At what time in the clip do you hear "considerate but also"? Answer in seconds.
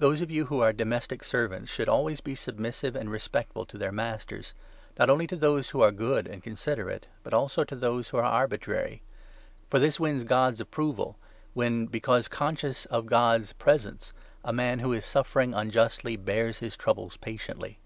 6.42-7.62